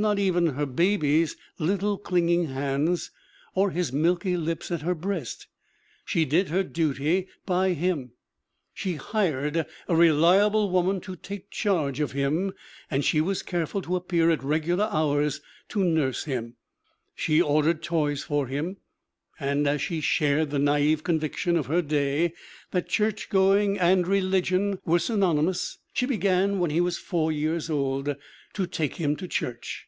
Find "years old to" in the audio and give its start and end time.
27.32-28.66